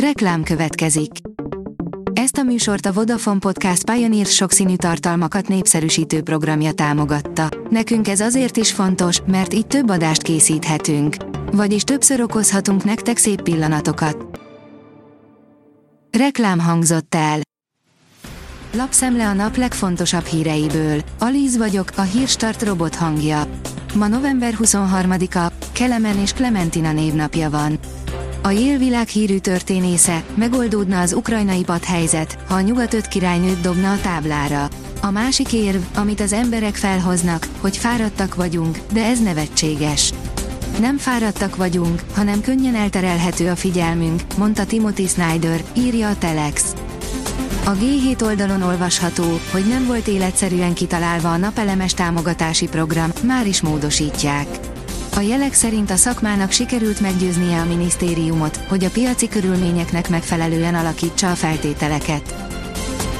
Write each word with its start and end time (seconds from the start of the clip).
Reklám 0.00 0.42
következik. 0.42 1.10
Ezt 2.12 2.36
a 2.36 2.42
műsort 2.42 2.86
a 2.86 2.92
Vodafone 2.92 3.38
Podcast 3.38 3.90
Pioneer 3.90 4.26
sokszínű 4.26 4.76
tartalmakat 4.76 5.48
népszerűsítő 5.48 6.22
programja 6.22 6.72
támogatta. 6.72 7.48
Nekünk 7.70 8.08
ez 8.08 8.20
azért 8.20 8.56
is 8.56 8.72
fontos, 8.72 9.20
mert 9.26 9.54
így 9.54 9.66
több 9.66 9.90
adást 9.90 10.22
készíthetünk. 10.22 11.16
Vagyis 11.52 11.82
többször 11.82 12.20
okozhatunk 12.20 12.84
nektek 12.84 13.16
szép 13.16 13.42
pillanatokat. 13.42 14.40
Reklám 16.18 16.58
hangzott 16.58 17.14
el. 17.14 17.40
Lapszemle 18.72 19.28
a 19.28 19.32
nap 19.32 19.56
legfontosabb 19.56 20.24
híreiből. 20.24 21.00
Alíz 21.18 21.56
vagyok, 21.56 21.90
a 21.96 22.02
hírstart 22.02 22.62
robot 22.62 22.94
hangja. 22.94 23.42
Ma 23.94 24.06
november 24.06 24.54
23-a, 24.58 25.52
Kelemen 25.72 26.18
és 26.18 26.32
Clementina 26.32 26.92
névnapja 26.92 27.50
van. 27.50 27.78
A 28.46 28.50
jélvilág 28.50 29.08
hírű 29.08 29.38
történésze, 29.38 30.24
megoldódna 30.34 31.00
az 31.00 31.12
ukrajnai 31.12 31.64
helyzet, 31.84 32.38
ha 32.48 32.54
a 32.54 32.60
nyugat 32.60 32.94
öt 32.94 33.08
királynőt 33.08 33.60
dobna 33.60 33.92
a 33.92 34.00
táblára. 34.00 34.68
A 35.02 35.10
másik 35.10 35.52
érv, 35.52 35.82
amit 35.94 36.20
az 36.20 36.32
emberek 36.32 36.74
felhoznak, 36.74 37.48
hogy 37.60 37.76
fáradtak 37.76 38.34
vagyunk, 38.34 38.78
de 38.92 39.04
ez 39.04 39.22
nevetséges. 39.22 40.12
Nem 40.80 40.98
fáradtak 40.98 41.56
vagyunk, 41.56 42.02
hanem 42.14 42.40
könnyen 42.40 42.74
elterelhető 42.74 43.50
a 43.50 43.56
figyelmünk, 43.56 44.22
mondta 44.36 44.66
Timothy 44.66 45.06
Snyder, 45.06 45.64
írja 45.76 46.08
a 46.08 46.18
Telex. 46.18 46.74
A 47.64 47.70
G7 47.70 48.22
oldalon 48.22 48.62
olvasható, 48.62 49.40
hogy 49.52 49.66
nem 49.68 49.86
volt 49.86 50.06
életszerűen 50.06 50.74
kitalálva 50.74 51.32
a 51.32 51.36
napelemes 51.36 51.94
támogatási 51.94 52.68
program, 52.68 53.10
már 53.22 53.46
is 53.46 53.60
módosítják. 53.60 54.46
A 55.16 55.20
jelek 55.20 55.54
szerint 55.54 55.90
a 55.90 55.96
szakmának 55.96 56.50
sikerült 56.50 57.00
meggyőznie 57.00 57.60
a 57.60 57.64
minisztériumot, 57.64 58.56
hogy 58.56 58.84
a 58.84 58.90
piaci 58.90 59.28
körülményeknek 59.28 60.08
megfelelően 60.08 60.74
alakítsa 60.74 61.30
a 61.30 61.34
feltételeket. 61.34 62.34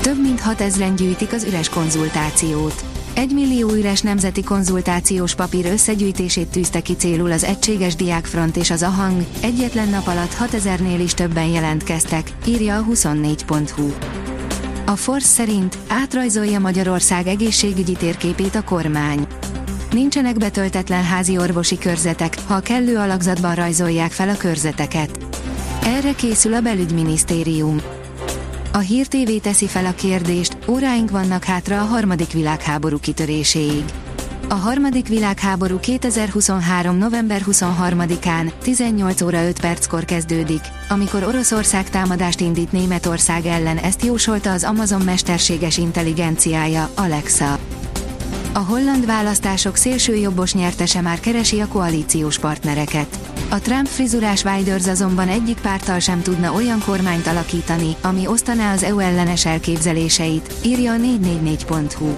Több 0.00 0.22
mint 0.22 0.42
6000-en 0.46 0.92
gyűjtik 0.96 1.32
az 1.32 1.44
üres 1.44 1.68
konzultációt. 1.68 2.84
Egy 3.14 3.32
millió 3.32 3.70
üres 3.70 4.00
nemzeti 4.00 4.42
konzultációs 4.42 5.34
papír 5.34 5.66
összegyűjtését 5.66 6.48
tűzte 6.48 6.80
ki 6.80 6.96
célul 6.96 7.32
az 7.32 7.44
Egységes 7.44 7.96
Diákfront 7.96 8.56
és 8.56 8.70
az 8.70 8.82
AHANG, 8.82 9.24
egyetlen 9.42 9.88
nap 9.88 10.06
alatt 10.06 10.36
6000-nél 10.40 11.00
is 11.02 11.14
többen 11.14 11.46
jelentkeztek, 11.46 12.32
írja 12.46 12.76
a 12.76 12.84
24.hu. 12.84 13.92
A 14.86 14.96
Force 14.96 15.26
szerint 15.26 15.78
átrajzolja 15.88 16.58
Magyarország 16.58 17.26
egészségügyi 17.26 17.92
térképét 17.92 18.54
a 18.54 18.62
kormány. 18.62 19.26
Nincsenek 19.92 20.36
betöltetlen 20.36 21.04
házi 21.04 21.38
orvosi 21.38 21.78
körzetek, 21.78 22.36
ha 22.46 22.54
a 22.54 22.60
kellő 22.60 22.96
alakzatban 22.96 23.54
rajzolják 23.54 24.10
fel 24.10 24.28
a 24.28 24.36
körzeteket. 24.36 25.18
Erre 25.84 26.12
készül 26.12 26.54
a 26.54 26.60
belügyminisztérium. 26.60 27.80
A 28.72 28.78
Hír 28.78 29.06
TV 29.06 29.30
teszi 29.42 29.66
fel 29.66 29.86
a 29.86 29.94
kérdést, 29.94 30.56
óráink 30.68 31.10
vannak 31.10 31.44
hátra 31.44 31.80
a 31.80 31.84
harmadik 31.84 32.32
világháború 32.32 32.98
kitöréséig. 32.98 33.84
A 34.48 34.54
harmadik 34.54 35.08
világháború 35.08 35.80
2023. 35.80 36.96
november 36.96 37.42
23-án, 37.50 38.52
18 38.62 39.20
óra 39.20 39.46
5 39.46 39.60
perckor 39.60 40.04
kezdődik, 40.04 40.60
amikor 40.88 41.22
Oroszország 41.22 41.90
támadást 41.90 42.40
indít 42.40 42.72
Németország 42.72 43.46
ellen 43.46 43.76
ezt 43.76 44.04
jósolta 44.04 44.52
az 44.52 44.64
Amazon 44.64 45.02
mesterséges 45.02 45.78
intelligenciája, 45.78 46.90
Alexa. 46.94 47.58
A 48.54 48.58
holland 48.58 49.06
választások 49.06 49.76
szélsőjobbos 49.76 50.54
nyertese 50.54 51.00
már 51.00 51.20
keresi 51.20 51.60
a 51.60 51.66
koalíciós 51.66 52.38
partnereket. 52.38 53.18
A 53.50 53.60
Trump 53.60 53.86
frizurás 53.86 54.44
Widers 54.44 54.86
azonban 54.86 55.28
egyik 55.28 55.60
pártal 55.60 55.98
sem 55.98 56.22
tudna 56.22 56.52
olyan 56.52 56.82
kormányt 56.86 57.26
alakítani, 57.26 57.96
ami 58.02 58.26
osztaná 58.26 58.72
az 58.72 58.82
EU 58.82 58.98
ellenes 58.98 59.46
elképzeléseit, 59.46 60.54
írja 60.64 60.92
a 60.92 60.96
444.hu. 60.96 62.16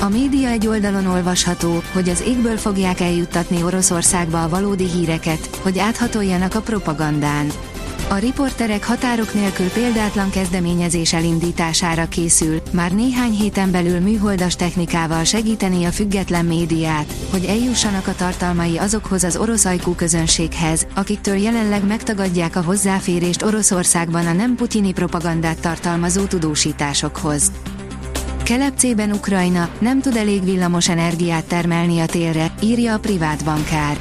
A 0.00 0.08
média 0.08 0.48
egy 0.48 0.66
oldalon 0.66 1.06
olvasható, 1.06 1.82
hogy 1.92 2.08
az 2.08 2.22
égből 2.26 2.56
fogják 2.56 3.00
eljuttatni 3.00 3.62
Oroszországba 3.62 4.42
a 4.42 4.48
valódi 4.48 4.88
híreket, 4.90 5.58
hogy 5.62 5.78
áthatoljanak 5.78 6.54
a 6.54 6.60
propagandán. 6.60 7.46
A 8.08 8.16
riporterek 8.16 8.84
határok 8.84 9.34
nélkül 9.34 9.68
példátlan 9.68 10.30
kezdeményezés 10.30 11.12
elindítására 11.12 12.08
készül, 12.08 12.62
már 12.72 12.92
néhány 12.92 13.30
héten 13.30 13.70
belül 13.70 14.00
műholdas 14.00 14.56
technikával 14.56 15.24
segíteni 15.24 15.84
a 15.84 15.90
független 15.90 16.44
médiát, 16.44 17.12
hogy 17.30 17.44
eljussanak 17.44 18.06
a 18.06 18.14
tartalmai 18.14 18.78
azokhoz 18.78 19.24
az 19.24 19.36
orosz 19.36 19.64
ajkú 19.64 19.94
közönséghez, 19.94 20.86
akiktől 20.94 21.36
jelenleg 21.36 21.86
megtagadják 21.86 22.56
a 22.56 22.62
hozzáférést 22.62 23.42
Oroszországban 23.42 24.26
a 24.26 24.32
nem 24.32 24.54
putyini 24.54 24.92
propagandát 24.92 25.60
tartalmazó 25.60 26.24
tudósításokhoz. 26.24 27.52
Kelepcében 28.42 29.12
Ukrajna 29.12 29.68
nem 29.78 30.00
tud 30.00 30.16
elég 30.16 30.44
villamos 30.44 30.88
energiát 30.88 31.44
termelni 31.44 32.00
a 32.00 32.06
télre, 32.06 32.54
írja 32.62 32.94
a 32.94 32.98
privát 32.98 33.44
bankár. 33.44 33.98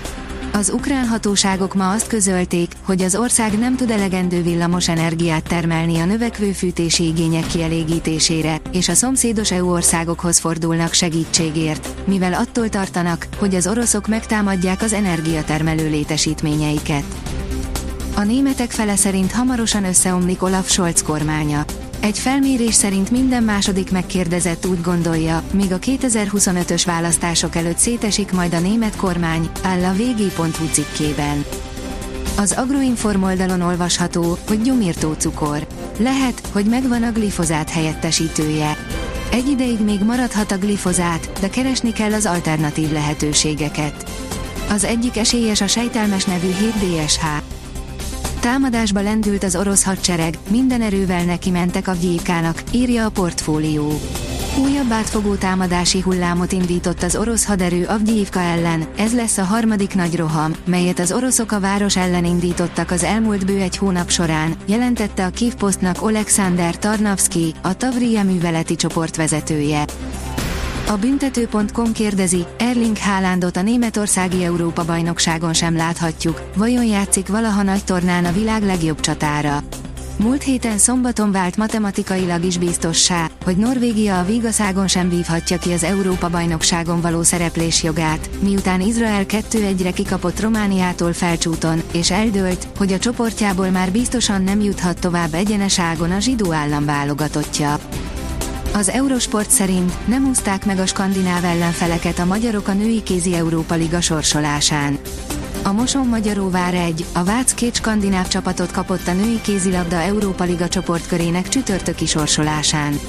Az 0.56 0.69
ukrán 0.69 1.08
hatóságok 1.08 1.74
ma 1.74 1.91
azt 1.91 2.08
közölték, 2.08 2.72
hogy 2.81 3.02
az 3.02 3.16
ország 3.16 3.59
nem 3.59 3.75
tud 3.75 3.90
elegendő 3.90 4.41
villamos 4.41 4.90
energiát 4.90 5.44
termelni 5.44 6.00
a 6.00 6.06
növekvő 6.06 6.52
fűtési 6.52 7.03
igények 7.03 7.47
kielégítésére, 7.47 8.62
és 8.72 8.90
a 8.90 8.94
szomszédos 8.94 9.52
EU 9.52 9.72
országokhoz 9.72 10.40
fordulnak 10.40 10.94
segítségért, 10.94 12.08
mivel 12.08 12.34
attól 12.34 12.69
tartanak, 12.69 13.28
hogy 13.38 13.56
az 13.56 13.68
oroszok 13.68 14.08
megtámadják 14.08 14.81
az 14.81 14.94
energiatermelő 14.94 15.90
létesítményeiket. 15.90 17.03
A 18.16 18.24
németek 18.24 18.72
fele 18.72 18.96
szerint 18.96 19.31
hamarosan 19.31 19.84
összeomlik 19.84 20.44
Olaf 20.44 20.69
Scholz 20.69 21.03
kormánya. 21.03 21.66
Egy 22.03 22.19
felmérés 22.19 22.74
szerint 22.74 23.12
minden 23.12 23.44
második 23.44 23.91
megkérdezett 23.91 24.66
úgy 24.66 24.81
gondolja, 24.81 25.44
míg 25.53 25.72
a 25.72 25.80
2025-ös 25.80 26.84
választások 26.86 27.56
előtt 27.56 27.78
szétesik 27.78 28.31
majd 28.31 28.53
a 28.53 28.59
német 28.59 28.96
kormány, 28.96 29.50
áll 29.62 29.84
a 29.84 29.94
vg.hu 29.94 30.66
cikkében. 30.72 31.46
Az 32.38 32.52
Agroinform 32.52 33.24
oldalon 33.24 33.62
olvasható, 33.62 34.38
hogy 34.47 34.62
gyomírtó 34.62 35.13
cukor. 35.13 35.68
Lehet, 35.97 36.47
hogy 36.52 36.66
megvan 36.66 37.03
a 37.03 37.12
glifozát 37.12 37.69
helyettesítője. 37.69 38.78
Egy 39.31 39.47
ideig 39.47 39.80
még 39.80 40.02
maradhat 40.02 40.52
a 40.52 40.58
glifozát, 40.58 41.31
de 41.42 41.50
keresni 41.50 41.94
kell 41.94 42.13
az 42.13 42.25
alternatív 42.25 42.92
lehetőségeket. 42.92 44.09
Az 44.69 44.84
egyik 44.84 45.18
esélyes 45.18 45.62
a 45.62 45.68
sejtelmes 45.68 46.25
nevű 46.25 46.50
7DSH. 46.50 47.53
Támadásba 48.44 49.02
lendült 49.02 49.44
az 49.44 49.56
orosz 49.56 49.84
hadsereg, 49.84 50.38
minden 50.50 50.81
erővel 50.81 51.24
neki 51.24 51.50
mentek 51.50 51.88
a 51.88 51.94
gyékának, 51.94 52.64
írja 52.72 53.06
a 53.06 53.09
portfólió. 53.09 54.00
Újabb 54.64 54.92
átfogó 54.92 55.36
támadási 55.36 56.02
hullámot 56.02 56.52
indított 56.52 57.04
az 57.04 57.16
orosz 57.16 57.46
haderő 57.46 57.86
Avgyívka 57.86 58.40
ellen, 58.40 58.86
ez 58.98 59.14
lesz 59.14 59.38
a 59.38 59.44
harmadik 59.44 59.96
nagy 59.96 60.16
roham, 60.16 60.54
melyet 60.66 61.00
az 61.00 61.12
oroszok 61.12 61.52
a 61.52 61.59
város 61.59 61.98
ellen 61.98 62.26
indítottak 62.26 62.92
az 62.92 63.04
elmúlt 63.04 63.46
bő 63.46 63.59
egy 63.59 63.78
hónap 63.78 64.09
során, 64.09 64.56
jelentette 64.66 65.25
a 65.25 65.30
Kivpostnak 65.30 66.02
Oleksandr 66.02 66.75
Tarnavski, 66.75 67.54
a 67.62 67.78
Tavria 67.78 68.24
műveleti 68.24 68.75
csoport 68.75 69.16
vezetője. 69.16 69.86
A 70.88 70.98
büntető.com 70.98 71.92
kérdezi, 71.92 72.46
Erling 72.58 72.98
Haalandot 72.98 73.58
a 73.58 73.62
németországi 73.62 74.44
Európa-bajnokságon 74.44 75.54
sem 75.54 75.76
láthatjuk, 75.76 76.42
vajon 76.56 76.86
játszik 76.86 77.28
valaha 77.28 77.64
nagy 77.64 77.84
tornán 77.84 78.26
a 78.26 78.32
világ 78.32 78.64
legjobb 78.64 79.00
csatára. 79.00 79.64
Múlt 80.18 80.44
héten 80.44 80.78
szombaton 80.78 81.32
vált 81.32 81.58
matematikailag 81.58 82.44
is 82.44 82.58
biztossá, 82.58 83.30
hogy 83.44 83.58
Norvégia 83.58 84.20
a 84.20 84.26
Vígaszágon 84.26 84.88
sem 84.88 85.10
vívhatja 85.10 85.58
ki 85.58 85.72
az 85.72 85.84
Európa-bajnokságon 85.84 87.02
való 87.02 87.24
szereplés 87.24 87.84
jogát, 87.84 88.30
miután 88.40 88.82
Izrael 88.82 89.26
2-1-re 89.28 89.92
kikapott 89.92 90.40
Romániától 90.40 91.14
felcsúton, 91.14 91.82
és 91.94 92.12
eldőlt, 92.12 92.68
hogy 92.78 92.94
a 92.94 93.00
csoportjából 93.00 93.70
már 93.70 93.92
biztosan 93.92 94.42
nem 94.42 94.62
juthat 94.62 95.00
tovább 95.00 95.34
egyeneságon 95.34 96.12
a 96.12 96.19
zsidó 96.19 96.52
állam 96.52 96.86
válogatottja. 96.86 97.80
Az 98.74 98.90
Eurosport 98.90 99.50
szerint 99.50 100.08
nem 100.08 100.25
úzták 100.28 100.66
meg 100.66 100.80
a 100.80 100.86
skandináv 100.86 101.46
ellenfeleket 101.46 102.20
a 102.20 102.25
magyarok 102.25 102.68
a 102.68 102.74
női 102.74 103.04
kézi 103.04 103.36
Európa 103.36 103.75
Liga 103.75 104.02
sorsolásán. 104.02 104.98
A 105.64 105.72
Moson 105.72 106.08
Magyaróvár 106.08 106.74
egy, 106.74 107.06
a 107.14 107.24
Vác 107.24 107.54
két 107.54 107.75
skandináv 107.75 108.28
csapatot 108.28 108.72
kapott 108.72 109.08
a 109.08 109.14
női 109.14 109.42
kézilabda 109.42 109.96
Európa 109.96 110.44
Liga 110.44 110.68
csoportkörének 110.68 111.48
csütörtöki 111.48 112.06
sorsolásán. 112.06 113.00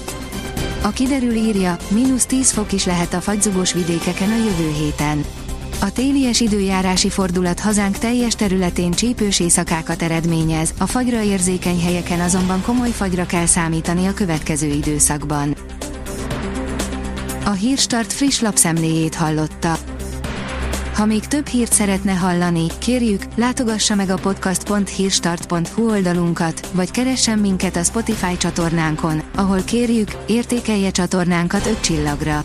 A 0.83 0.89
kiderül 0.89 1.35
írja, 1.35 1.77
mínusz 1.89 2.27
10 2.27 2.51
fok 2.51 2.73
is 2.73 2.85
lehet 2.85 3.15
a 3.15 3.21
fagyzugos 3.21 3.73
vidékeken 3.73 4.31
a 4.31 4.37
jövő 4.37 4.73
héten. 4.79 5.25
A 5.85 5.93
télies 5.93 6.41
időjárási 6.41 7.09
fordulat 7.09 7.61
hazánk 7.61 7.99
teljes 7.99 8.35
területén 8.35 8.91
csípős 8.91 9.41
éjszakákat 9.41 10.03
eredményez, 10.03 10.75
a 10.79 10.87
fagyra 10.87 11.23
érzékeny 11.23 11.81
helyeken 11.81 12.21
azonban 12.21 12.63
komoly 12.63 12.91
fagyra 12.91 13.27
kell 13.27 13.47
számítani 13.47 14.07
a 14.07 14.15
következő 14.15 14.67
időszakban. 14.67 15.57
A 17.45 17.51
Hírstart 17.51 18.13
friss 18.13 18.41
lapszemléjét 18.41 19.15
hallotta. 19.15 19.77
Ha 20.95 21.05
még 21.05 21.27
több 21.27 21.47
hírt 21.47 21.73
szeretne 21.73 22.13
hallani, 22.13 22.67
kérjük, 22.79 23.23
látogassa 23.37 23.95
meg 23.95 24.11
a 24.11 24.17
podcast.hírstart.hu 24.17 25.91
oldalunkat, 25.91 26.69
vagy 26.73 26.91
keressen 26.91 27.39
minket 27.39 27.77
a 27.77 27.83
Spotify 27.83 28.37
csatornánkon, 28.37 29.23
ahol 29.35 29.63
kérjük, 29.63 30.11
értékelje 30.27 30.91
csatornánkat 30.91 31.67
5 31.67 31.81
csillagra. 31.81 32.45